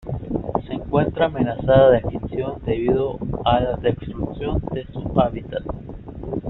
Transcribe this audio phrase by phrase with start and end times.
[0.65, 5.61] Se encuentra amenazada de extinción debido a la destrucción de su hábitat.